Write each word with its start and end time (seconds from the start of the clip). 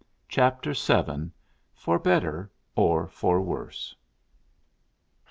CHAPTER 0.27 0.73
VII; 0.73 1.29
FOR 1.75 1.99
BETTER 1.99 2.49
OR 2.75 3.05
FOR 3.07 3.39
WORSE. 3.39 3.93